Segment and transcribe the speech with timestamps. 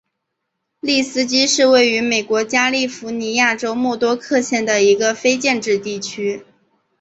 [0.79, 6.43] 利斯基是位于美国加利福尼亚州莫多克县的一个非建制地区。